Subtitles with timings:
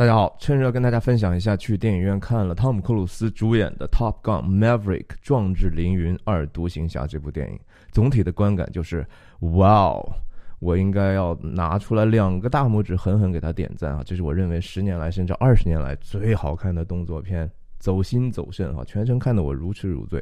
[0.00, 7.60] 大家好，趁热跟大家分享一下去电影院看了汤姆·克鲁斯主演的《Top Gun Maverick》壮志凌云二独行侠这部电影，
[7.92, 9.06] 总体的观感就是
[9.40, 10.10] 哇哦，
[10.58, 14.02] 我应该要拿出来两个大拇指狠狠给他点赞啊！
[14.02, 20.18] 这是我认为十年来甚至二十年来最好看的动作片，走心走肾哈，全程看得我如痴如醉。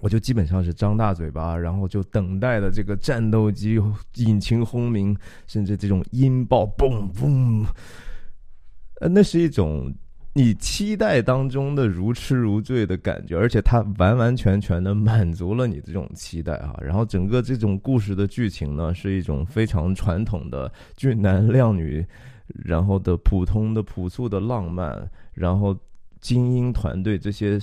[0.00, 3.76] 我就基本上是张大嘴巴，然后就等待的这个战斗机
[4.18, 5.16] 引擎轰鸣，
[5.48, 7.66] 甚至这种音爆嘣嘣。
[9.00, 9.92] 呃，那是一种
[10.32, 16.78] 你期待当中的如痴如醉的感觉，而且它完完全全的满足了你这种期待啊。
[16.80, 22.06] 然后整个这种故事的剧情呢，是一种非常传统的俊男靓女，
[22.46, 25.76] 然后的普通的朴素的浪漫，然后
[26.20, 27.58] 精英团队这些。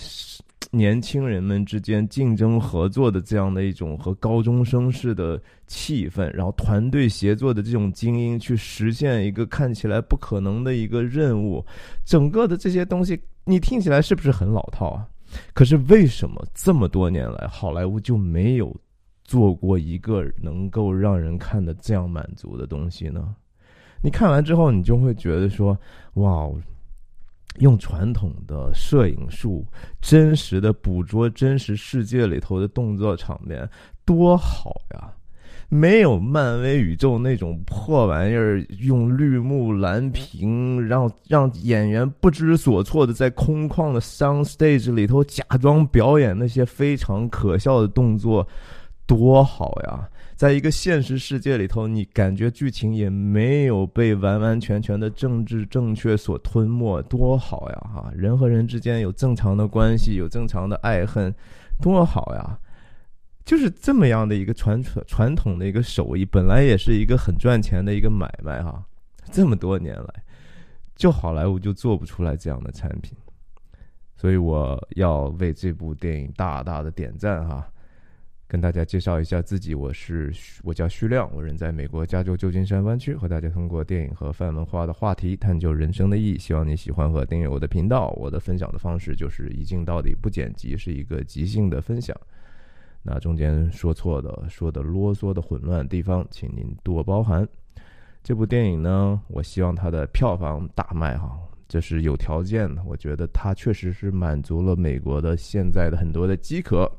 [0.71, 11.65] 年轻人们之间竞争合作的这样的一种和高中生似的气氛，然后团队协作的这种精英去实现一个看起来不可能的一个任务，
[12.03, 15.07] 整个的这些东西，你听起来是不是很老套啊？
[15.53, 18.75] 可是为什么这么多年来好莱坞就没有
[19.23, 23.35] 做过一个能够让人看的这样满足的东西呢？
[24.01, 25.77] 你看完之后，你就会觉得说，
[26.15, 26.49] 哇！
[27.59, 29.65] 用传统的摄影术，
[30.01, 33.69] 真实的捕捉真实世界里头的动作场面，
[34.05, 35.13] 多好呀！
[35.69, 48.47] 没有漫威宇宙那种破玩意儿，用绿幕蓝屏，让让演员不知所措的在空旷的 sound stage 里头假装表演那些非常可笑的动作，
[49.05, 50.07] 多好呀！
[50.37, 57.89] 在一个现实世界里头，你感觉剧情也没有被完完全全的政治正确所吞没，多好呀！
[57.91, 61.33] 哈，人和人之间有正常的关系，有正常的爱恨，
[61.81, 62.59] 多好呀！
[63.43, 68.85] 就是这么样的一个传传传统的一个手艺，本来也是一个很赚钱的一个买卖哈。
[69.31, 70.23] 这么多年来，
[70.95, 73.17] 就好莱坞就做不出来这样的产品，
[74.15, 77.67] 所以我要为这部电影大大的点赞哈。
[78.49, 86.37] 跟大家介绍一下自己，我是我叫徐亮，我人在美国加州旧金山湾区，和大家通过电影和泛文化的话题探究人生的意义。
[86.37, 88.11] 希望你喜欢和订阅我的频道。
[88.11, 92.15] 我的分享的方式就是一镜到底，不剪辑，是一个即兴的分享。
[93.03, 97.45] 那中间说错的、说的啰嗦的、混乱地方，请您多包涵。
[98.23, 101.37] 这部电影呢，我希望它的票房大卖哈，
[101.67, 102.81] 这是有条件的。
[102.85, 106.89] 我觉得它确实是满足了美国的现在的很多的饥渴。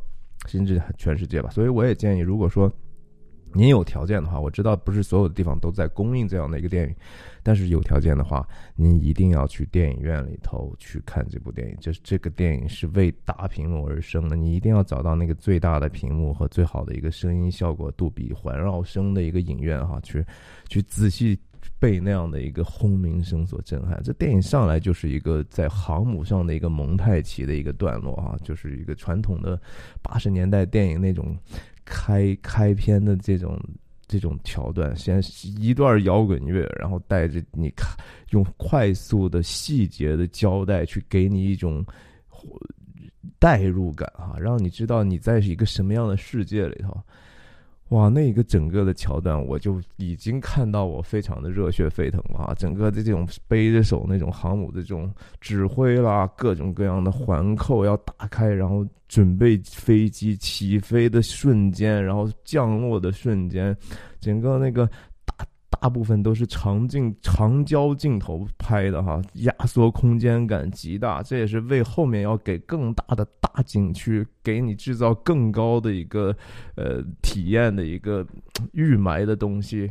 [0.46, 2.72] 甚至全世界吧，所以我也建议，如果说
[3.54, 6.94] 您有条件的话，我知道不是所有的地方都在供应这样的一个电影，
[7.42, 11.76] 但是有条件的话，您一定要去电影院里头去看这部电影。
[11.80, 20.24] 就是这个电影是为大屏幕而生的，你一定要找到那个最大的屏幕和最好的一个声音效果、杜比环绕声的一个影院哈，去
[20.68, 21.38] 去仔细。
[21.80, 29.60] 被那样的一个轰鸣声所震撼，这电影上来就是一个在航母上的一个蒙太奇的一个段落啊，就是一个传统的
[30.02, 31.36] 八十年代电影那种
[31.84, 33.56] 开开篇的这种
[34.08, 35.22] 这种桥段，先
[35.60, 37.88] 一段摇滚乐，然后带着你看
[38.30, 41.84] 用快速的细节的交代去给你一种
[43.38, 47.00] 代入感哈，让你知道你在一个什么样的世界里头。
[47.90, 52.54] 哇，那一个整个的桥段，我就已经看到我非常的热血沸腾了啊！
[52.54, 55.10] 整个的这种背着手那种航母的这种
[55.40, 63.76] 指挥啦，各种各样的环扣要打开，然后准备飞机起飞的瞬间，然后降落的瞬间，
[64.20, 64.88] 整个那个。
[65.80, 76.36] 大部分都是长镜、长焦镜头拍的哈，压缩空间感极大，这也是为后面要给更大的大景区给你制造更高的一个
[76.74, 78.26] 呃体验的一个
[78.72, 79.90] 预埋的东西。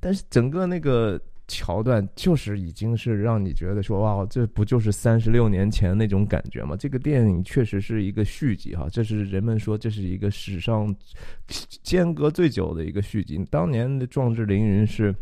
[0.00, 6.76] 但是整个那个桥段就是已经是让你觉得说哇，这不就是三十六年前那种感觉吗？
[6.76, 10.94] 这个电影确实是一个续集哈，这是人们说这是一个史上
[11.82, 13.38] 间隔最久的一个续集。
[13.50, 15.14] 当年的《壮志凌云》是。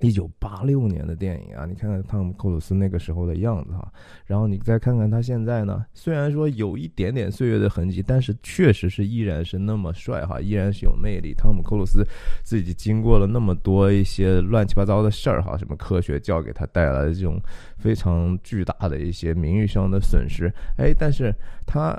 [0.00, 3.90] 一九八六年的电影啊，你看看汤姆·克鲁斯那个时候的样子哈，
[4.26, 11.32] 然后你再看看他现在呢，虽然说有一点点岁月的痕迹，但是确实是依然是那么帅哈，依然是有魅力。
[11.32, 12.04] 汤姆·克鲁斯
[12.44, 17.40] 自己经过了那么多一些乱七八糟的事儿哈，什么科学教给他带来的这种
[17.78, 21.34] 非常巨大的一些名誉上的损失，哎，但是
[21.66, 21.98] 他。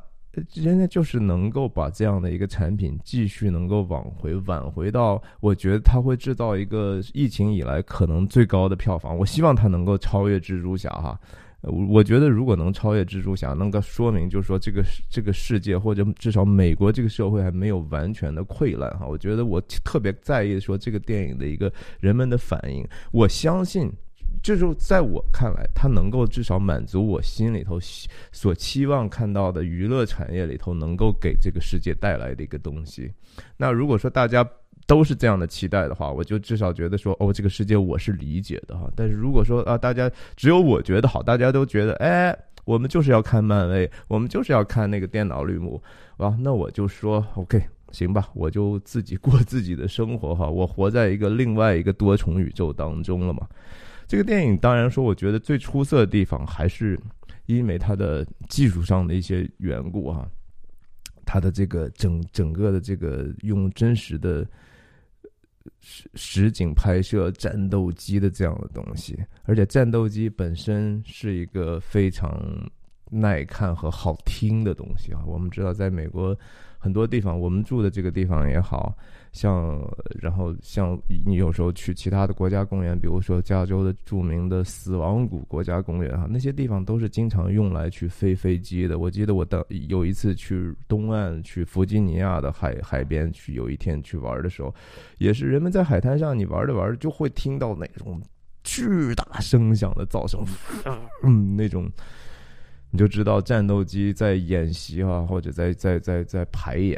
[0.54, 9.18] 人家就是能够把这样的一个产品继续能够往回挽回到，我觉得他会制造一个疫情以来可能最高的票房。
[9.18, 11.20] 我希望它能够超越蜘蛛侠哈，
[11.62, 19.06] 我觉得如果能超越蜘蛛侠，能够说明就是说这个这个世界或者至少美国这个社会还没有完全的溃烂哈。
[19.08, 23.92] 我觉得我特别在意说这个电影的一个人们的反应，我相信。
[24.56, 27.78] 就是在我看来，它能够至少满足我心里头
[28.32, 33.12] 所期望看到的娱乐产业里头能够给这个世界带来的一个东西。
[33.58, 34.50] 那如果说大家
[34.86, 38.90] 都是这样的期待的话，我就至少觉得说，哦，这个世界我是理解的哈。
[38.96, 42.34] 但是如果说啊，大家只有我觉得好，大家都觉得，哎，
[42.64, 45.84] 我们就是要看漫威，我们就是要看那个电脑绿幕
[46.16, 47.62] 啊，那我就说，OK。
[47.92, 50.50] 行吧，我就自己过自己的生活哈。
[50.50, 53.48] 我活在一个另外一个多重宇宙当中了嘛。
[54.08, 57.00] 这个电影当然说，我觉得最出色的地方还是
[57.46, 60.28] 因为它的技术上的一些缘故哈。
[61.26, 64.48] 它的这个整整个的这个用真实的
[65.82, 72.42] 实实景拍摄战斗机的这样的东西，而且战斗机本身是一个非常
[73.12, 75.22] 耐看和好听的东西啊。
[75.26, 76.38] 我们知道，在美国。
[76.80, 78.96] 很多地方，我们住的这个地方也好
[79.32, 79.80] 像，
[80.22, 89.00] 然后像你有时候去其他的国家公园，比如说加州的著名的死亡谷国家公园啊，那些地方都是经常用来去飞飞机的。
[89.00, 94.74] 我记得我当有一次去东岸，去弗吉尼亚的海海边去，有一天去玩的时候，
[95.18, 98.22] 也是人们在海滩上，你玩着玩着就会听到那种
[98.64, 100.44] 巨大声响的噪声，
[101.24, 101.90] 嗯，那种。
[102.90, 106.98] 你就知道战斗机在演习啊，或者在在在在排演，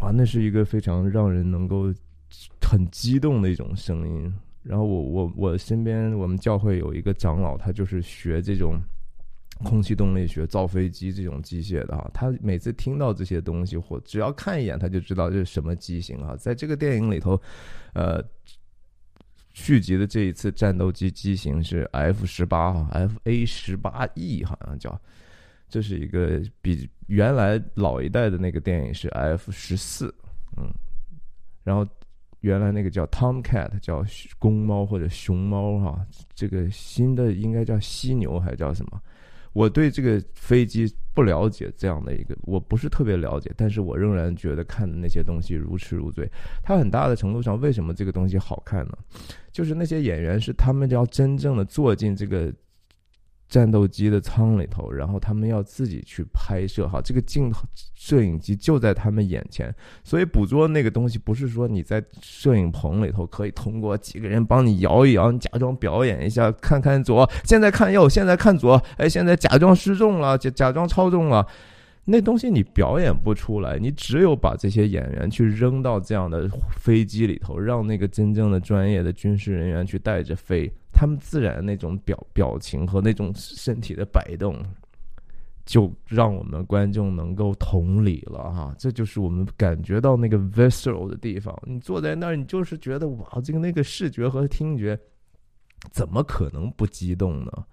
[0.00, 1.92] 哇，那是一个非常让人能够
[2.62, 4.32] 很激动的一种声音。
[4.62, 8.80] 然后我我我身边我们教会有一个长老，他就是学这种
[9.62, 12.10] 空气动力学、造飞机这种机械的哈。
[12.14, 16.34] 他每次听到这些东西，或只要看一眼，他就知道这是什么机型啊。
[16.36, 17.40] 在这个电影里头，
[17.92, 18.22] 呃，
[19.52, 24.98] 续集的这一次战斗机机型是 F 十八哈，F A 十八 E 好像叫。
[25.70, 30.12] 这是一个比原来老一代的那个电影是 F 十四，
[30.56, 30.68] 嗯，
[31.62, 31.86] 然后
[32.40, 34.04] 原来那个叫 Tomcat 叫
[34.38, 39.00] 公猫或者熊猫哈，这个新的应该叫犀牛还叫什么？
[39.52, 46.28] 我对这个飞机不了解，这样的一个我不是特别了解，但是我仍然觉得看的那些东西如痴如醉。
[46.62, 48.98] 它很大的程度上，为什么这个东西好看呢？
[49.52, 52.52] 就是那些演员是他们要真正的坐进这个。
[53.50, 57.66] 战斗机的舱里头，然后他们要自己去拍摄，哈，这个镜头
[57.96, 59.74] 摄影机就在他们眼前，
[60.04, 71.44] 所以捕捉那个东西不是说你在摄影棚里头可以通过几个人帮你摇一摇，你假装表演一下，看看左，现在看右，现在看左，哎，现在假装失重了，假假装超重了，
[72.04, 80.72] 那东西你表演不出来，你只有把这些演员去扔到这样的飞机里头，让那个真正的专业的军事人员去带着飞。
[81.00, 84.54] 他们自然那种表表情和那种身体的摆动，
[85.64, 88.74] 就让我们观众能够同理了哈。
[88.78, 91.58] 这就是我们感觉到那个 visceral 的地方。
[91.64, 95.00] 你坐在那儿，你就是觉得哇，这个那个视觉和听觉
[95.90, 97.64] 怎么可能不激动呢？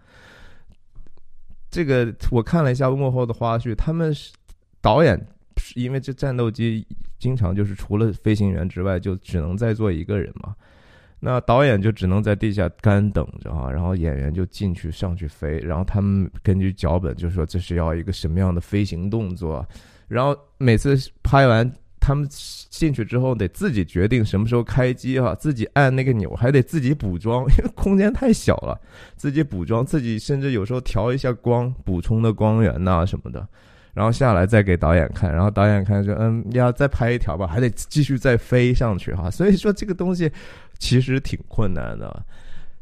[1.70, 4.34] 这个我看了一下幕后的花絮，他们是
[4.80, 5.20] 导演，
[5.58, 6.88] 是因为这战斗机
[7.20, 10.56] 经常就是除了飞行员之外，就只能再坐一个人嘛。
[11.20, 19.66] 那导演就只能在地下干等着啊，然后演员就进去上去飞，然后他们根据脚本就说这是要一个什么样的飞行动作，
[20.08, 21.70] 然后每次拍完，
[22.00, 28.80] 他们进去之后得自己决定什么时候开机哈，自己按那个钮，还得自己补妆，因为空间太小了，
[29.16, 33.48] 自己补妆，自己甚至有时候调一下光，补充的光源呐什么的。
[33.94, 40.32] 然后下来再给导演看，然后导演看说：“嗯，要再拍一条吧，还得继续再飞上去哈。”所以说这个东西
[40.80, 42.26] 其实挺困难的。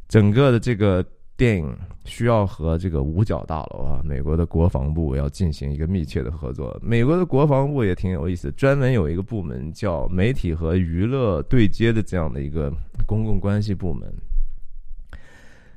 [0.08, 1.04] 整个的这个
[1.36, 1.76] 电影
[2.06, 6.80] 需要和这个五角大楼啊，美国的国防部要进行一个密切的合作。
[6.82, 12.72] 美国的国防部也挺有意思，专门有一个部门叫媒体和娱乐对接的这样的一个
[13.06, 14.14] 公共关系部门。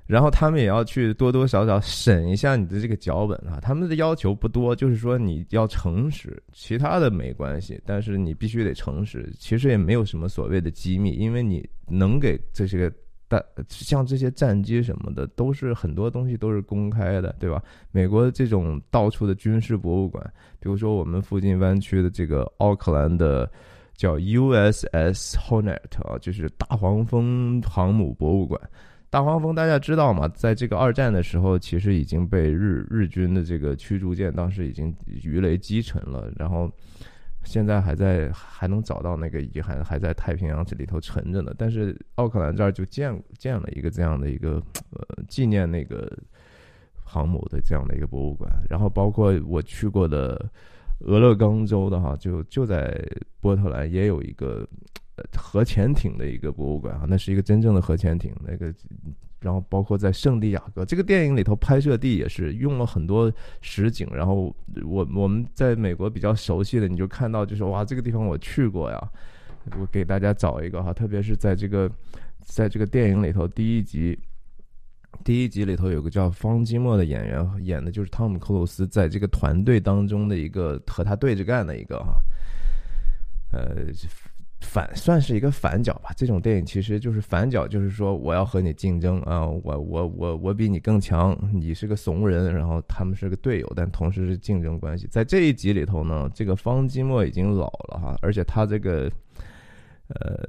[0.08, 9.30] 然后他们也要去多多少少审一下你的这个脚本啊，他们的要求不多，就是说你要诚实，其他的没关系，但是你必须得诚实。
[9.38, 12.96] 其实也没有什么所谓的机密，因为你能给这些个
[13.28, 17.62] 大像这些战机什么的，都是很多东西都是公开的，对吧？
[17.92, 20.24] 美国这种到处的军事博物馆，
[20.58, 23.46] 比如说我们附近湾区的这个奥克兰的
[23.94, 28.58] 叫 USS Hornet 啊，就是大黄蜂航母博物馆。
[29.10, 30.28] 大黄蜂大家知道吗？
[30.28, 36.70] 在这个二战的时候，其实已经被日日军的这个驱逐舰当时已经鱼雷击沉了，然后
[37.42, 41.54] 现在还在还能找到那个遗骸，还在太平洋这里头沉着呢。
[41.56, 46.12] 但是奥克兰这儿就建建了一个这样的一个呃纪念那个
[47.02, 50.50] 航母的这样的一个博物馆，然后包括我去过的
[51.06, 53.02] 俄勒冈州的哈，就就在
[53.40, 54.68] 波特兰也有一个。
[55.36, 58.34] 核潜艇的一个博物馆啊，那是一个真正的核潜艇。
[58.44, 58.72] 那个，
[59.40, 64.08] 然后包括在圣地亚哥这个电影里头拍摄地也是用了很多实景。
[64.12, 69.10] 然后我我们在美国比较熟悉的，你就看到就是哇，这个地方我去过呀。
[69.78, 71.90] 我给大家找一个哈，特别是在这个
[72.40, 74.18] 在这个电影里头第一集。
[75.24, 82.22] 第一集里头有个叫方基莫的演员演的就是汤姆克鲁斯在这个团队当中的一个和他对着干的一个哈，
[83.52, 83.86] 呃
[84.60, 86.10] 反算是一个反角吧。
[86.16, 95.06] 这种电影其实就是反角，就是说我要和你竞争啊，我我我我比你更强，你是个怂人，然后他们是个队友，但同时是竞争关系。
[95.10, 99.10] 在这一集里头呢，这个方季莫已经老了哈，而且他这个。
[100.08, 100.42] 呃，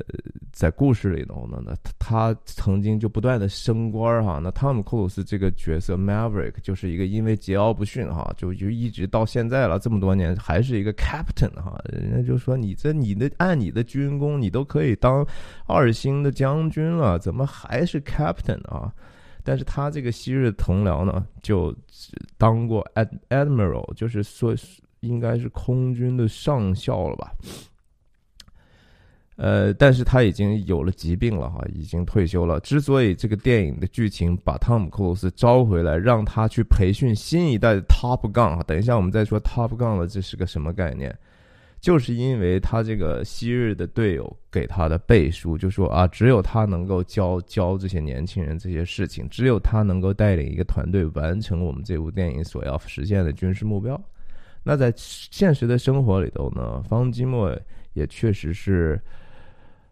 [0.53, 4.39] 在故事里头呢，那他曾经就不断的升官哈。
[4.41, 11.77] 那汤姆·克鲁斯这个角色 Maverick 就是一个因为桀骜不驯哈，就就一直到现在了这么多年还是一个 Captain 哈。
[11.91, 15.25] 人家就说你这你的按你的军功，你都可以当
[15.67, 18.93] 二星的将军了，怎么还是 Captain 啊？
[19.43, 21.75] 但是他这个昔日同僚呢，就
[22.37, 22.85] 当过
[23.29, 24.55] Admiral，就是说
[25.01, 27.33] 应该是空军的上校了吧。
[29.41, 32.59] 呃，但是他已经有了疾病了哈，已经退休了。
[32.59, 41.17] 之所以这个电影的剧情把汤姆·克鲁斯招回来，让他去培训新一代的 Top Gun，等一下我们再说 Top Gun 的这是个什么概念，
[41.79, 53.97] 就是因为他这个昔日的队友给他的背书，就说啊，只有他能够教教这些年轻人这些事情，只有他能够带领一个团队完成我们这部电影所要实现的军事目标。
[54.63, 57.57] 那在现实的生活里头呢，方基莫
[57.93, 59.01] 也确实是。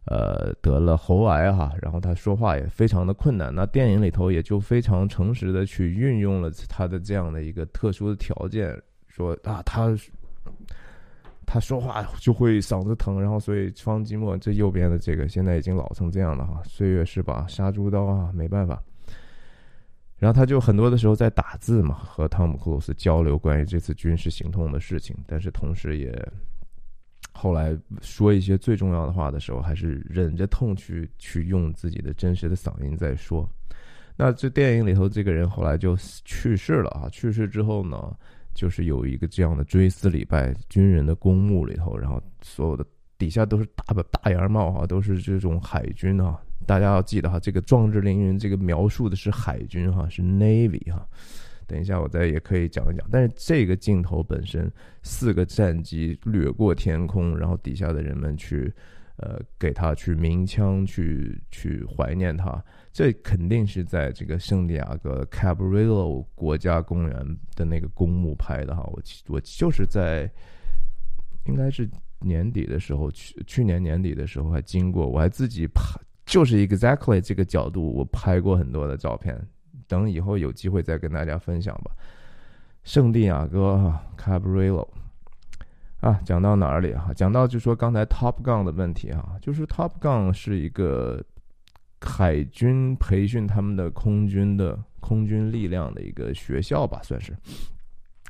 [0.09, 3.53] 呃，得了喉癌哈，然后他说话也非常的困难。
[3.53, 8.73] 那电影里头也就非常诚实的去运用了他的这样的一个特殊的条件，
[9.07, 9.93] 说啊，他
[11.45, 18.81] 他说话就会嗓子疼，然后所以方季莫这右边的这个现在已经老成这样了哈，岁月是把杀猪刀啊，没办法。
[20.17, 26.13] 然后他就很多的时候在打字嘛，和汤姆克鲁斯交流关于这次军事行动的事情，但是同时也。
[27.37, 33.47] 后来说一些最重要的话的时候，还是忍着痛去去用自己的真实的嗓音在说。
[34.15, 37.07] 那这电影里头这个人后来就去世了啊！
[37.09, 38.11] 去世之后呢，
[38.55, 42.83] 就是有一个这样的追思礼拜，军人的公墓里头，然后所有的
[43.19, 46.41] 底下都是大大檐帽哈，都是这种海军啊。
[46.65, 51.07] 大家要记得哈，这个壮志凌云这个描述的是海军哈，是 Navy 哈。
[51.67, 53.05] 等一下，我再也可以讲一讲。
[53.11, 54.71] 但是这个镜头本身，
[55.03, 58.73] 四个战机掠过天空，然后底下的人们去，
[59.17, 62.63] 呃，给他去鸣枪，去去怀念他。
[62.93, 68.81] 这肯定是在这个圣地亚哥 Cabrillo 国家公园的那个公墓拍的哈。
[68.93, 70.31] 我我就是在，
[71.45, 71.87] 应该是
[72.21, 79.37] 年底的时候去，去年年底的时候还经过，我还自己拍，就是 exactly 这个角度，我拍过很多的照片。
[79.87, 81.91] 等以后有机会再跟大家分享吧。
[82.83, 84.87] 圣地亚哥哈，Cabrillo
[85.99, 87.13] 啊，讲到哪里哈？
[87.13, 91.23] 讲到就说刚才 Top Gun 的问题哈，就是 Top Gun 是一个
[91.99, 97.35] 海军培训他们的空军的空军力量的一个学校吧，算是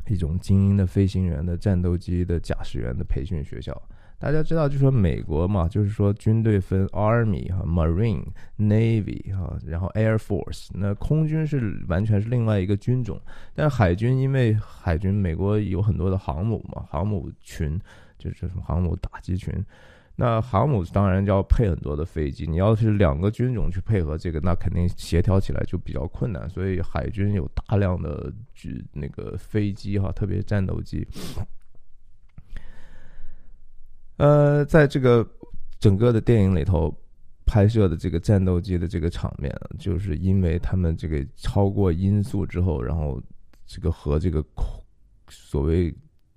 [0.08, 3.80] 一种精英的飞行员的战斗机的驾驶员的培训学校。
[4.20, 8.26] 大家知道，就说美国嘛，就是说军队分 Army 哈、Marine、
[8.58, 10.70] Navy 哈，然后 Air Force。
[10.74, 13.22] 那空军是完全是另外一个军种，
[13.54, 17.80] 但海军因为海军美国有很多的航母嘛，航母群
[18.18, 19.54] 就是什么航母打击群。
[20.20, 26.50] 那航母当然就要配很多的飞机，你要是两个军种去配合这个，那肯定协调起来就比较困难。
[26.50, 31.08] 所以海军有大量的军那个飞机哈，特别战斗机。
[34.18, 35.28] 呃，在这个
[35.80, 36.92] 整个的电影里头
[37.46, 43.22] 拍摄的这个战斗机的这个场面，就是因为他们这个超过音速之后，然后
[43.68, 44.66] 这个和这个空
[45.30, 45.94] 所谓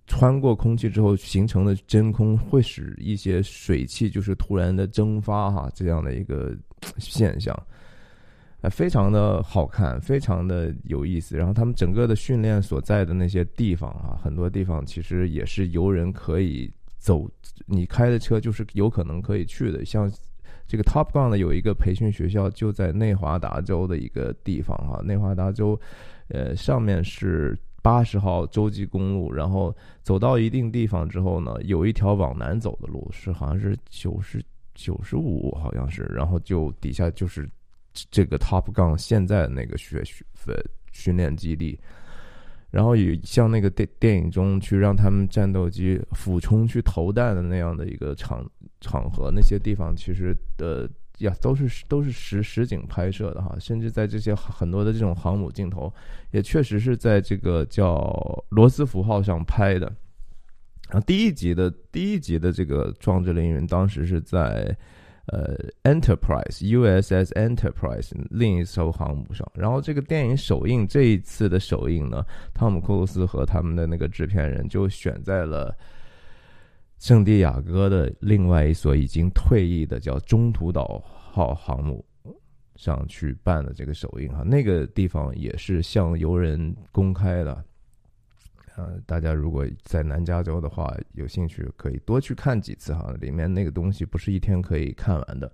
[0.06, 6.54] 穿过空气之后形成的真空，会使一些水汽就是突然的蒸发哈，这样的一个
[6.98, 7.58] 现象，
[8.60, 11.34] 呃，非常的好看，非常的有意思。
[11.34, 16.70] 然后他们整个的训练所在的那些地方啊，很多地方其实也是游人可以。
[17.00, 17.28] 走，
[17.64, 19.84] 你开的车就是有可能可以去的。
[19.84, 20.08] 像
[20.66, 25.00] 这个 Top Gun 呢有一个培训学校，就在内华达州的一个地方哈。
[25.02, 25.80] 内华达州，
[26.28, 34.40] 呃，上面是八十号洲际公路，然后走到一定地方之后呢，有一条往南走的路，是好像是九十
[34.74, 37.48] 九十五，好像是，然后就底下就是
[38.10, 40.24] 这个 Top Gun 现在的那个学训
[40.92, 41.80] 训练基地。
[42.70, 48.48] 然后也像那个电电影中去让他们战斗机俯冲去投弹的那样的一个场
[48.80, 55.92] 场合，那些地方其实的呀都是都是实实景拍摄的哈，甚至在这些很多的这种航母镜头，
[56.30, 59.86] 也确实是在这个叫罗斯福号上拍的。
[60.88, 64.76] 然后第一集的第一集的这个壮志凌云，当时是在。
[65.30, 75.72] 呃，Enterprise USS Enterprise 另一艘航母上，然后这个电影首映这一次的首映呢，汤姆·克鲁斯和他们的那个制片人就选在了
[76.98, 82.04] 圣地亚哥的另外一所已经退役的叫中途岛号航母
[82.74, 87.64] 上去办的这个首映哈，那个地方也是向游人公开的。
[88.76, 93.12] 呃，大家如果在南加州的话，有兴趣可以多去看几次哈。
[93.20, 95.52] 里面那个东西不是一天可以看完的。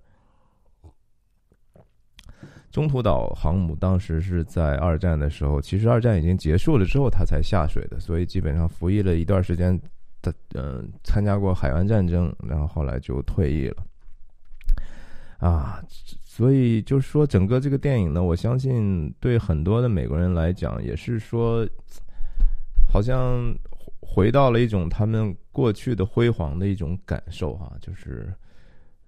[2.70, 9.80] 中途岛航母当时是在二战的时候，其实二战已经结束了之后，它才下水的，所以基本上服役了一段时间
[10.20, 13.87] 它，嗯，参加过海湾战争，然后后来就退役了。
[15.38, 15.82] 啊，
[16.23, 21.66] 所以就是说，整个这个电影呢，我相信对很多的美国人来讲，也是说。
[22.88, 23.55] 好像
[24.00, 28.33] 回到了一种他们过去的辉煌的一种感受哈，就是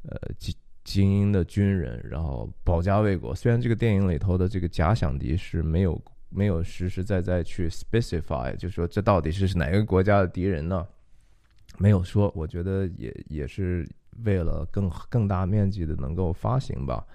[0.02, 0.54] 呃精
[0.84, 3.34] 精英的军人，然后保家卫国。
[3.34, 10.86] 虽然这个电影里头的这个假想敌是没有没有实实在在去 specify，就说这到底是哪个国家的敌人呢？
[11.78, 13.88] 没有说，我觉得也也是
[14.24, 17.06] 为了更更大面积的能够发行吧。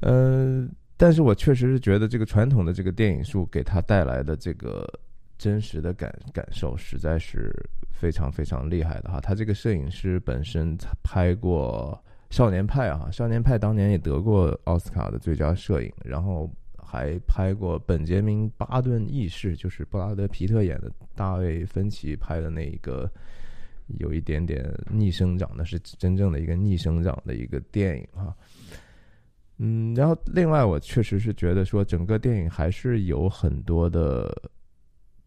[0.00, 4.88] 嗯，但是我确实是觉得这个传统的这个电影术给他带来的这个。
[5.38, 7.54] 真实的感感受实在是
[7.92, 9.20] 非常非常厉害的哈！
[9.20, 11.96] 他这个摄影师本身拍过
[12.36, 23.10] 《少年派》啊，《少年派》当年也得过奥斯卡的最佳摄影，然后还拍过《本杰明·巴顿轶事》，就是布拉德·皮特演的大卫·芬奇拍的那一个
[23.98, 28.36] 有一点点逆生长，那是真正的一个逆生长的一个电影哈。
[29.58, 34.36] 嗯，然后另外我确实是觉得说，整个电影还是有很多的。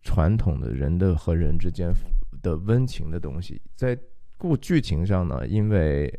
[0.04, 1.94] 传统的人的和人之间
[2.42, 3.98] 的温情的东西，在
[4.38, 6.12] 故剧情上呢，因为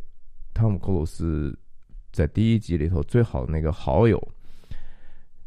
[0.54, 1.58] 汤姆·克鲁斯
[2.12, 4.20] 在第一集里头最好的那个好友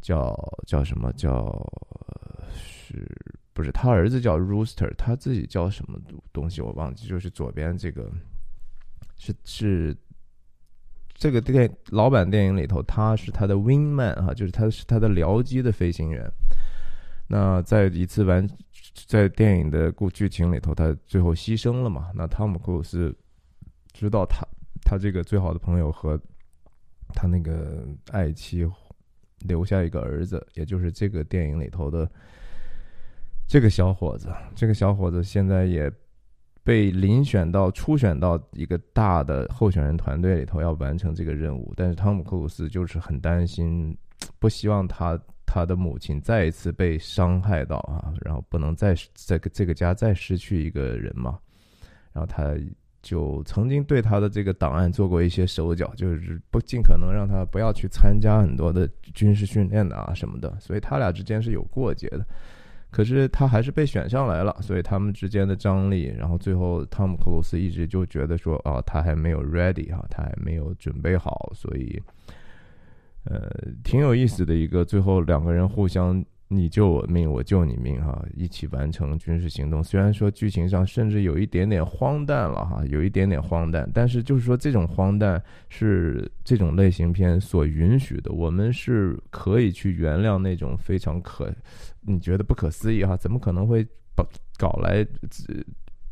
[0.00, 1.50] 叫叫什么叫
[2.54, 3.08] 是
[3.54, 5.98] 不是他儿子叫 Rooster，他自己叫什么
[6.32, 8.12] 东西我忘记，就是左边这个
[9.16, 9.96] 是是
[11.14, 16.30] 这个电老版电影里头他是他的 Wingman 哈，就是他是他的僚机的飞行员。
[17.28, 18.48] 那在一次完，
[19.06, 22.10] 在电影的故剧情里头，他最后牺牲了嘛？
[22.14, 23.12] 那汤姆·克鲁斯
[23.92, 24.46] 知道他
[24.82, 26.16] 他这个最好的朋友和
[27.12, 28.64] 他那个爱妻
[29.40, 32.08] 留下一个儿子，也就是这个电影里头的
[33.48, 34.32] 这个小伙子。
[34.54, 35.90] 这个小伙子现在也
[36.62, 41.74] 被遴选到初选到一个大的候选人团队里头，要完成这个任务。
[41.76, 43.98] 但是汤姆·克鲁斯就是很担心，
[44.38, 45.20] 不希望他。
[45.46, 51.38] 他的母亲再一次被伤害到啊，然后不能再这个这个家再失去一个人嘛，
[52.12, 52.54] 然后他
[53.00, 62.26] 就曾经对他的这个档案做过一些手脚，就是不尽可能让他不要去参加很多的军事训练的啊什么的，所以他俩之间是有过节的。
[62.90, 72.02] 可是他还是被选上来了，所以他们之间的张力，然后最后汤姆克鲁斯一直就觉得说啊，他还没有 ready 哈，他还没有准备好，所以。
[73.26, 73.50] 呃，
[73.82, 79.82] 挺有意思的一个，最后两个人互相你救我命，我救你命，哈，一起完成军事行动。
[79.82, 91.52] 虽然说剧情上甚至有一点点荒诞了，哈，有一点点荒诞，但是就是说这种荒诞是这种类型片所允许的，我们是可以去原谅那种非常可
[92.02, 93.84] 你觉得不可思议哈，怎么可能会
[94.14, 94.24] 把
[94.56, 95.04] 搞来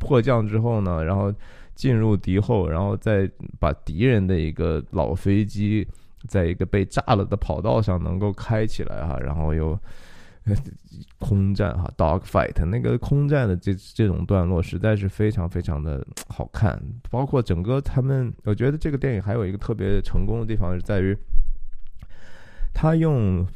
[0.00, 1.04] 迫降之后呢？
[1.04, 1.32] 然后
[1.76, 5.86] 进入敌后，然后再把敌人的一个老飞机。
[6.26, 9.78] 在一个被炸了的跑道上能够开起来哈，然后又
[11.18, 21.16] 空战哈，dog fight 那个空战的这这种段落实在是非常非常的 好看，包括整个他们，我觉得这个电影还有一个特别成功的地方是在于，
[22.74, 23.46] 他用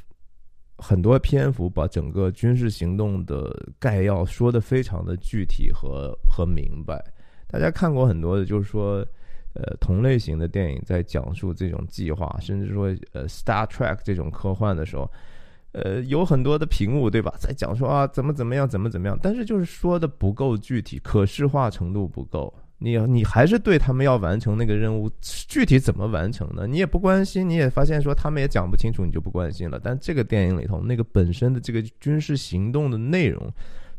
[0.79, 7.05] 很多篇幅把整个军事行动的概要说的非常的具体和和明白。
[7.49, 9.07] 大家看过很多的，就是说。
[9.55, 15.11] 呃，同类型的电影在讲述这种计划，甚至说呃，Star Trek 这种科幻的时候，
[15.73, 17.35] 呃，有很多的屏幕，对吧？
[17.39, 22.55] 在讲说啊，怎么怎么样，怎么怎么样，但是就是说的不够具体，可视化程度不够。
[22.81, 26.65] 你你还是对他们要完成那个任务，具体怎么完成呢？
[26.65, 29.81] 你也不关心，你也发现说他们也讲不清楚，你就不关心了。
[29.83, 33.53] 但这个电影里头那个本身的这个军事行动的内容。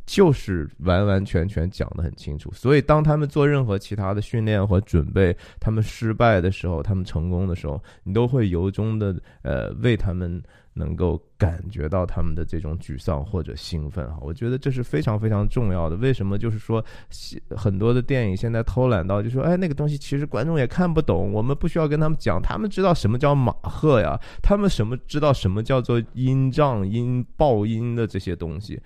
[0.09, 10.41] 就是完完全全讲得很清楚，所以当他们做任何其他的训练和准备，他们失败的时候，他们成功的时候，你都会由衷的呃为他们
[10.73, 14.17] 能够感觉到他们的这种沮丧或者兴奋哈。
[14.21, 15.95] 我觉得这是非常非常重要的。
[15.97, 16.39] 为什么？
[16.39, 16.83] 就是说
[17.55, 28.81] 很多的电影现在偷懒到就说，哎，那个东西其实观众也看不懂，我们不需要跟他们讲，他们知道什么叫马赫呀，他们什么知道什么叫做音障、音爆音的这些东西。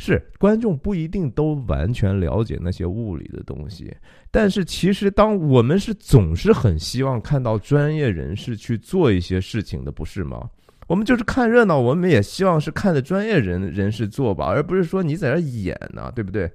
[0.00, 3.94] 是观众不一定都完全了解那些物理的东西，
[4.30, 10.48] 但是其实当我们是总是很希望看到专业人士去做一些事情的，不是吗？
[10.86, 16.50] 我们就是看热闹，我们也希望是看着专业人人士做吧，而不是说你在这演呢，对不对？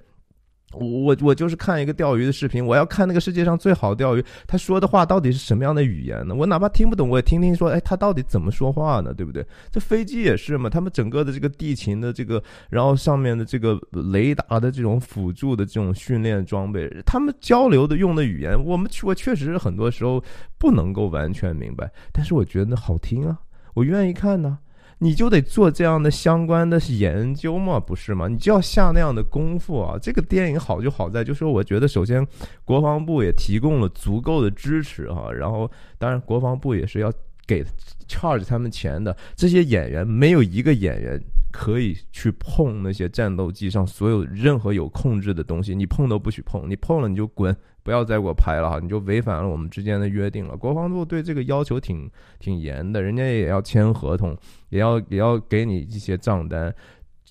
[0.72, 6.34] 我我我就是看一个钓鱼的视频，我要看那个世界上最好钓鱼，他说的话到底是什么样的语言呢？
[6.34, 9.14] 我哪怕听不懂，我也听听说，哎，他到底怎么说话呢？
[9.14, 9.46] 对不对？
[9.70, 13.80] 这飞机也是嘛，他们整个的这个地勤的这个，然后上面的这个
[14.12, 20.22] 雷达的这种辅助的这种训练装备，他们交流的用的语言，我们我确实很多时候
[20.58, 23.38] 不能够完全明白，但是我觉得好听啊，
[23.74, 24.58] 我愿意看呢。
[24.98, 28.28] 你就得做这样的相关的研究嘛，不是吗？
[28.28, 29.98] 你就要下那样的功夫啊！
[30.00, 32.26] 这个电影好就好在，就是我觉得首先
[32.64, 37.12] 国防部也提供了足够的支持哈，然后当然国防部也是要
[37.46, 37.62] 给
[38.08, 39.14] charge 他们钱的。
[39.34, 47.54] 这些演员没有一个演员可以去碰那些战斗机上所有任何有控制的东西，你碰都不许碰，你碰了你就滚。
[47.86, 50.56] 不要再给我拍了哈，你就违反了我们之间的约定了。
[50.56, 54.36] 国防部对这个要求挺挺严的，人家也要签合同，
[54.70, 56.74] 也要也要给你一些账单。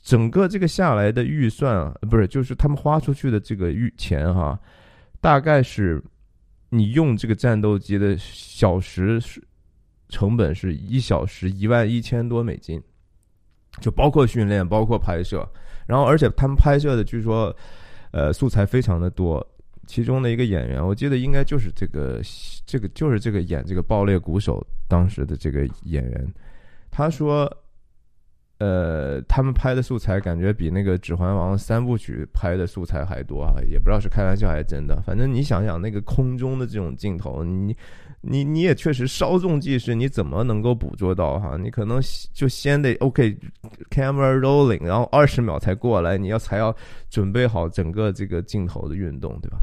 [0.02, 4.58] 整个这个下来的预算啊，不是就是他们花出去的这个预钱哈，
[5.20, 6.02] 大概是
[6.70, 9.22] 你用这个战斗机的小时
[10.08, 12.82] 成本是一小时一万一千多美金，
[13.82, 15.46] 就包括训练，包括拍摄，
[15.86, 17.54] 然后而且他们拍摄的据说
[18.12, 19.46] 呃素材非常的多。
[19.86, 22.20] 其中的一个演员，我记得应该就是这个，
[22.66, 26.34] 这个就是这个演这个爆裂鼓手当时的这个演员，
[26.90, 27.52] 他说，
[28.58, 35.02] 呃，他们拍的素材感觉比那个《指环王》三部曲拍的素材还多啊，也不知道是开玩笑还是真的。
[35.02, 37.76] 反正你想想那个空中的这种镜头，你
[38.28, 41.58] 你你也确实稍纵即逝，你怎么能够捕捉到哈？
[41.58, 42.02] 你可能
[42.34, 46.76] 就先得 OK，camera rolling，然后二十秒才过来，你要才要
[47.10, 49.60] 准备好整个这个镜头的运动，对吧？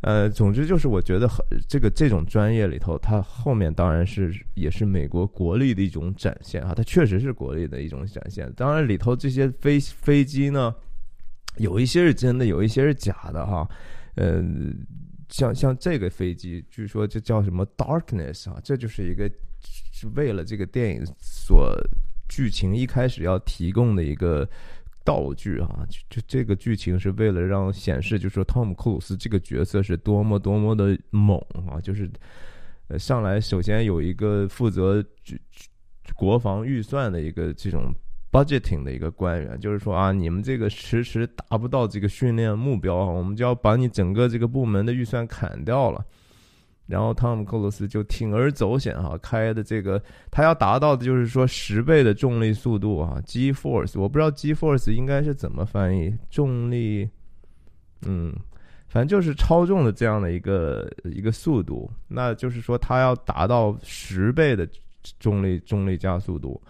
[0.00, 8.52] 呃，总之就是我觉得很这个这种专业里头，它后面当然是也是美国国力的一种展现啊，它确实是国力的一种展现。
[8.54, 10.74] 当然里头这些飞飞机呢，
[11.56, 13.66] 有一些是真的，有一些是假的哈。
[14.16, 14.44] 呃，
[15.34, 19.28] 像像这个飞机，据说这叫什么 Darkness 啊，这就是一个
[19.92, 21.74] 是为了这个电影所
[22.28, 24.48] 剧情一开始要提供的一个。
[25.06, 31.78] 道具啊，就就这个剧情是为了让显示，就是说汤姆·克鲁斯这个角色是多么多么的猛啊！
[31.78, 32.10] 就是，
[32.88, 35.04] 呃，上来首先有一个负责
[36.16, 37.92] 国防预算的一个这种
[38.34, 46.04] budgeting 的一个官员，就是说啊，你们这个迟迟达不到这个训练目标啊，我们就要把你整个这个部门的预算砍掉了。
[46.86, 57.08] 然后汤姆·克鲁斯就铤而走险哈，开的这个他要达到的就是说十倍的重力速度啊，G force，我不知道 G force 应该是怎么翻译，重力，
[58.04, 58.34] 嗯，
[58.88, 64.68] 反正就是超重的这样的一个一个速度，那就是说他要达到十倍的
[65.20, 66.60] 重力重力加速度，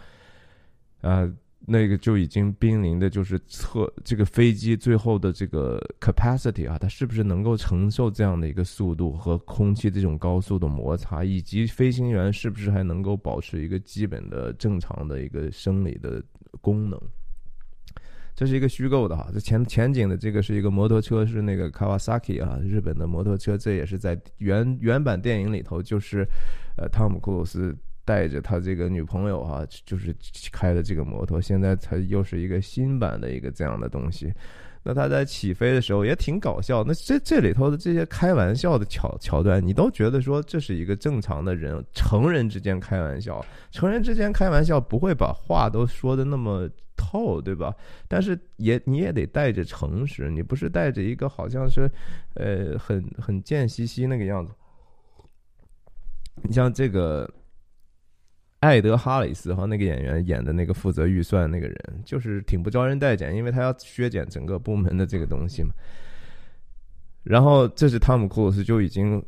[1.00, 1.26] 啊。
[1.66, 16.22] 那个就已经濒临的，就是测这个飞机最后的这个 capacity 啊，它是不是能够承受这样的一个速度和空气这种高速的摩擦，以及飞行员是不是还能够保持一个基本的正常的一个生理的
[16.60, 17.00] 功能？
[18.34, 26.26] 这是一个虚构的哈，这前前景的这个是一个摩托车，是那个 Kawasaki 啊，日本的摩托车，这也是在原原版电影里头，就是
[26.76, 27.74] 呃汤姆·克鲁斯。
[28.04, 30.14] 带着他这个女朋友哈，就是
[30.52, 34.32] 开的这个摩托，现在才又是一个新版的一个这样的东西。
[34.86, 36.84] 那他在起飞的时候也挺搞笑。
[36.86, 47.74] 那这这里头的这些开玩笑的桥桥段，你都觉得说这是一个正常的人，成人之间开玩笑，成人之间开玩笑不会把话都说的那么透，对吧？
[48.06, 51.90] 但是也你也得带着诚实，你不是带着一个好像是，
[52.34, 54.52] 呃，很很贱兮兮那个样子。
[56.42, 57.26] 你像这个。
[58.64, 65.68] 艾德·哈里斯和那个演员演的那个负责预算那个人，就是挺不招人待见，因为他要削减整个部门的这个东西嘛。
[67.24, 69.20] 然后这是汤姆·库鲁斯就已经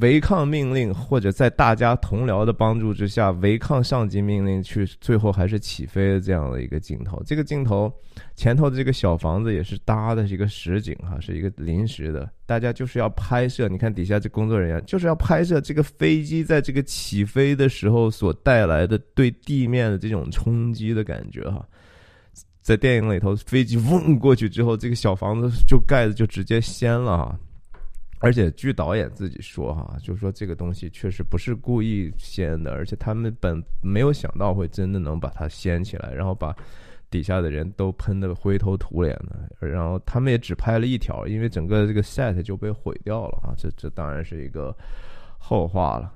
[0.00, 7.22] 违抗命令，或者在大家同僚的帮助之下违抗上级命令去，最后还是起飞的这样的一个镜头。
[7.26, 7.92] 这个镜头
[8.34, 13.68] 前头的这个小房子也是搭的是一个实景哈，是一个临时的，大家就是要拍摄。
[13.68, 21.62] 你看底下这工作人员就是要拍摄这个飞机在这个起飞的时候所带来的对地面的这种冲击的感觉哈。
[22.62, 27.38] 在电影里头，飞机嗡过去之后，这个小房子就盖子就直接掀了哈。
[28.20, 36.54] 而且据导演自己说哈，就说这个东西确实不是故意掀的，而且他们本没有想到会真的能把它掀起来，然后把
[37.10, 39.66] 底下的人都喷得灰头土脸的。
[39.66, 43.50] 然后他们也只拍了一条，因为整个这个 set 就被毁掉了啊。
[43.58, 44.72] 这这当然是一个
[45.36, 46.14] 后话了。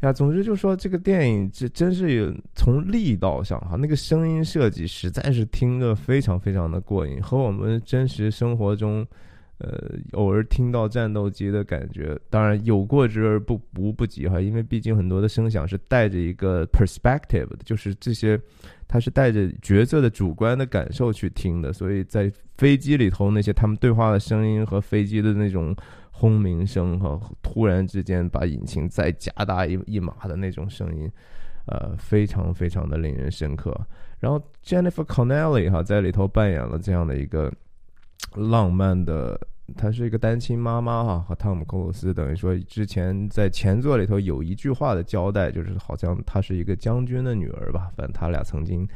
[0.00, 9.06] 呀，总之就说这个电影这真是有从力道上哈，那个声音设计实在是听着非常非常的过瘾，和我们真实生活中，
[9.56, 18.38] 呃，偶尔听到战斗机的感觉，当然有过之而不无不及哈，因为毕竟很多的声响是带着一个 perspective 的，就是这些
[18.86, 25.74] 它是带着角色的主观的感受去听的，所以在飞机里头那些他们对话的声音和飞机的那种。
[26.18, 31.12] 轰鸣声和突然之间把引擎再加大一一码的那种声音，
[31.66, 33.78] 呃，非常非常的令人深刻。
[34.18, 37.52] 然后 Jennifer Connelly 哈在里头扮演了这样的一个
[38.34, 39.38] 浪漫的，
[39.76, 48.88] 她是一个单亲妈妈哈，和汤姆·克鲁斯等于说之前在前作里头有一句话的交代，就是好像她是一个将军的女儿吧，反正他俩曾经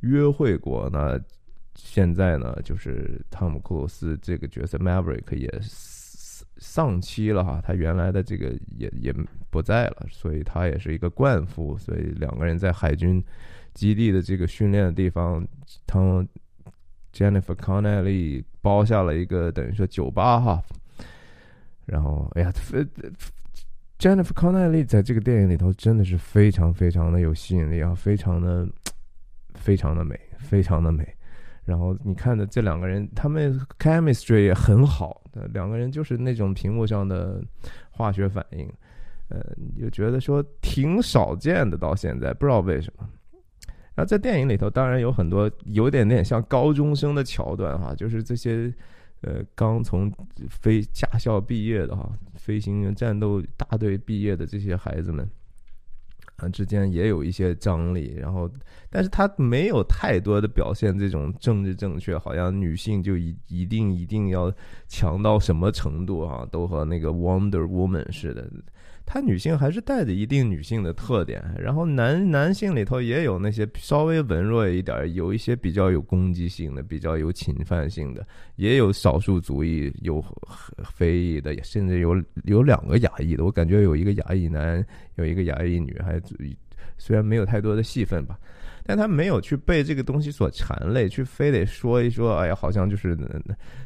[0.00, 0.90] 约会过。
[0.92, 1.16] 那
[1.76, 5.48] 现在呢，就是汤姆·克鲁斯这个角色 Maverick 也。
[6.66, 9.14] 丧妻了哈，他原来的这个也也
[9.50, 13.22] 不在了，所以他也是一个惯夫，所以两个人在海军
[13.74, 15.46] 基地的这个训练的地方，
[15.86, 16.00] 他
[17.12, 20.62] Jennifer Connelly 包下了一个等于说酒吧哈，
[21.84, 22.50] 然后哎呀
[23.98, 28.66] ，Jennifer Connelly 在这个电影里头真的是非常非常的有吸引力啊，非常的
[29.52, 31.06] 非常的美，非常的美。
[31.64, 35.22] 然后你看的这两个人，他们 chemistry 也很好，
[35.52, 37.42] 两个人就是那种屏幕上的
[37.90, 38.70] 化学反应，
[39.28, 39.40] 呃，
[39.80, 43.08] 就觉得说挺少见的，到现在不知道为什么。
[43.94, 48.72] 然后在电影里头，当然有很多有点点像高中生的桥段哈，就是这些
[49.22, 50.12] 呃刚从
[50.50, 55.26] 飞驾校毕业的哈，飞行员战斗大队毕业的这些孩子们。
[56.36, 58.50] 啊，之间也有一些张力，然后，
[58.90, 64.52] 但是他没有太多的表现这种政治正确，好像女性就一一定一定要
[64.88, 68.50] 强到什么程度啊，都和那个 Wonder Woman 似的。
[69.06, 80.24] 他女性还是带着一定女性的特点，然后男男性里头也有那些稍微文弱一点，有一些比较有攻击性的，比较有侵犯性的，也有少数族裔，有
[80.96, 83.44] 非裔的，甚至有有两个亚裔的。
[83.44, 84.84] 我感觉有一个亚裔男，
[85.16, 86.20] 有一个亚裔女，还
[86.96, 88.38] 虽然没有太多的戏份吧。
[88.84, 93.16] 但他没有去被这个东西所缠累，去非得说一说，哎呀，好像就是，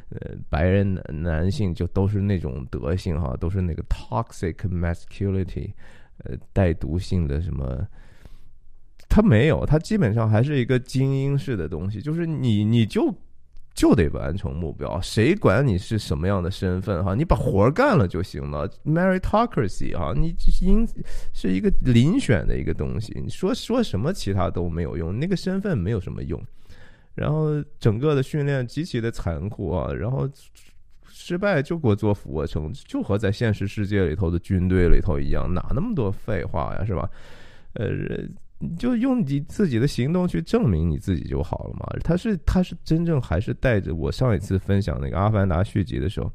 [0.09, 5.71] 呃，白人男男性就都是那种德性哈，都是那个 toxic masculinity，
[6.25, 7.87] 呃，带毒性的什么，
[9.07, 13.13] 他没有，他基本上还是一个精英式的东西，就是你你就。
[13.73, 17.15] 就得完成目标，谁管你是什么样的身份哈？
[17.15, 18.69] 你把活干了就行了。
[18.83, 20.85] Meritocracy 哈，你应
[21.33, 23.13] 是一个遴选的一个东西。
[23.23, 26.43] 你说说什么其他都没有用，那个身份没有什么用。
[27.15, 30.29] 然后整个的训练极其的残酷啊，然后
[31.07, 37.09] 失败就给我做俯卧撑，就和在现实世界里头的军队里头一样，哪那么多废话呀，是吧？
[37.73, 37.87] 呃。
[38.61, 41.87] 你就用你自己的行动去证明你自己就好了嘛？
[42.03, 46.29] 他是他是真正还是带着我上一次分享那个《阿凡达》续集的时候，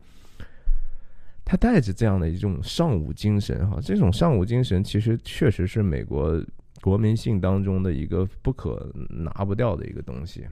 [1.44, 3.78] 他带着这样的一种尚武精神哈。
[3.82, 6.42] 这种尚武精神其实确实是美国
[6.80, 10.46] 国民性当中的一个不可拿不掉的一个东西。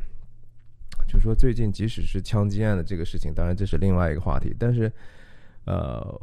[1.09, 4.93] 就说最近即使是枪击案的这个事情，当然这是另外一个话题，但是
[5.65, 6.21] 呃。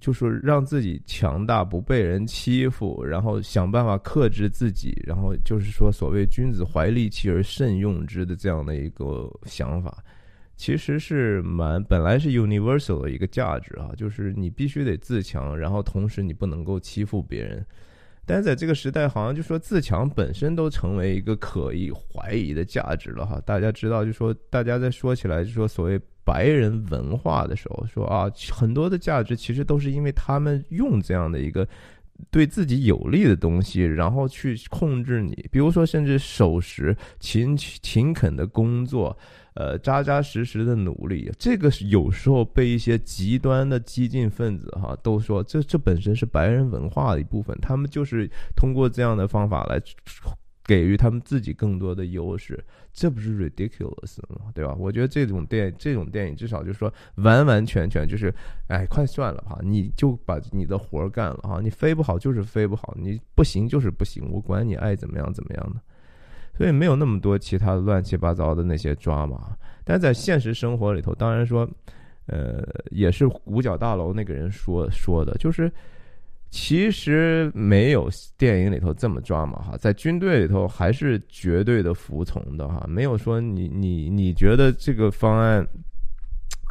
[0.00, 10.02] 就是让自己强大，不被人欺负，然后想办法克制自己，然后就是说，所谓“君子怀利器而慎用之”的这样的一个想法，
[10.56, 17.66] 其实是蛮本来是 universal 的一个价值啊，就是你必须得自强，然后同时你不能够欺负别人。
[18.24, 23.40] 但在这个时代，好像就说自强本身都成为一个可以怀疑的价值了哈。
[23.44, 26.00] 大家知道，就说大家在说起来，就说所谓。
[26.28, 31.66] 白人文化的时候，说啊，很多的价值其实都是因为他们用这样的一个
[32.30, 35.48] 对自己有利的东西，然后去控制你。
[35.50, 39.16] 比如说，甚至守时、勤勤恳的工作，
[39.54, 49.80] 呃，扎扎实实的努力，这个是有时候被一些极端的激进分子哈都说，这这本身是白人文化的一部分，他们就是通过这样的方法来。
[50.68, 54.52] 给予他们自己更多的优势，这不是 ridiculous 吗？
[54.54, 54.76] 对吧？
[54.78, 58.30] 我觉得这种电影这种电影至少就是说完完全全就是，
[58.68, 65.80] 哎，快算了吧，你就把你的活儿干了哈，你飞不好就是飞不好，你不行就是不行，我管你爱怎么样怎么样的，
[66.54, 69.56] 所以没有那么多其他乱七八糟的那些抓马。
[69.84, 71.66] 但在现实生活里头，当然说，
[72.26, 75.72] 呃，也是五角大楼那个人说说的，就是。
[76.50, 78.08] 其实没有
[78.38, 85.66] 电影里头这么抓嘛哈，在军队里头还是绝对的服从的哈，没有说你你你觉得这个方案，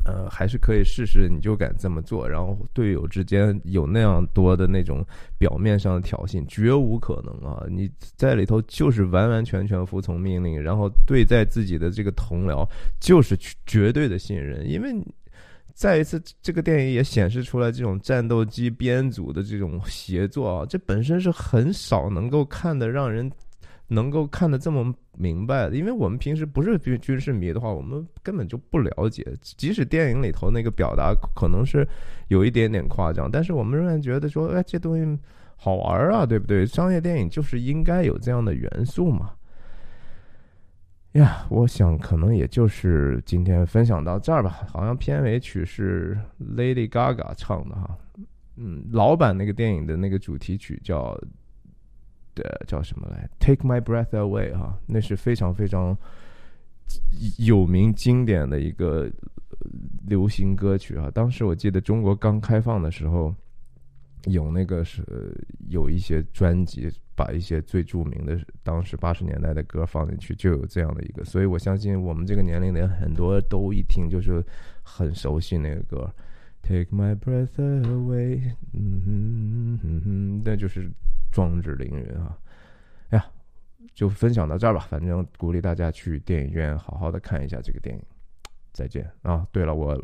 [0.04, 5.06] 呃，还是可以试试，你就敢这么做，然后队友之间有那样多的那种
[5.38, 7.64] 表面上的挑衅，绝无可能啊！
[7.70, 12.68] 你在里头就是完完全全服从命令，然后对待自己的这个同僚
[13.00, 13.38] 就是
[13.68, 14.92] 绝对的信任，因为。
[15.78, 23.32] 再一次，这个电影也显示出来这种战斗机编组的这种协作啊，这本身是很少能够看的，让人
[23.88, 25.76] 能够看得这么明白的。
[25.76, 29.24] 因为我们平时不是军军事迷的话，我们根本就不了解。
[29.40, 31.88] 即使电影里头那个表达可能是
[32.30, 35.22] 有一点点夸张，但是我们仍然觉得说，哎，这东西
[35.58, 36.66] 好玩啊，对不对？
[36.66, 39.34] 商业电影就是应该有这样的元素嘛。
[41.14, 44.50] 呀，我想可能也就是今天分享到这儿吧。
[44.68, 47.98] 好像片尾曲是 Lady Gaga 唱的哈，
[48.58, 51.20] 嗯，老版那个电影的那个主题曲叫
[52.36, 55.98] 的叫什么来？Take My Breath Away 哈，那是非常非常
[57.40, 59.10] 有名经典的一个
[60.06, 61.10] 流行歌曲啊。
[61.14, 63.34] 当时我记得中国刚开放的时候。
[64.28, 65.04] 有那个是
[65.70, 74.44] 有一些专辑，把一些最著名的当时八十年代的歌放进去，就有这样的一个，所以我相信我们这个年龄的很多都一听就是
[74.84, 76.14] 很熟悉那个歌
[76.62, 80.90] ，Take My Breath Away，嗯哼哼，那就是
[81.32, 82.38] 壮志凌云啊！
[83.10, 83.26] 哎呀，
[83.94, 88.04] 就分享到这儿吧，反正鼓励大家去电影院好好的看一下这个电影。
[88.74, 89.48] 再见啊！
[89.52, 90.00] 对了，我。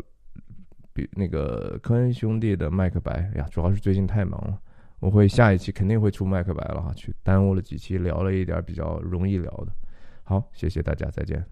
[0.94, 4.60] 比那个科恩兄弟的《麦克白》呀，主要是最近太忙了，
[5.00, 9.68] 我会下一期肯定会出《麦克白》了哈，去耽误了几期，聊了一点比较容易聊的。
[10.24, 11.44] 好，谢谢大家，再见。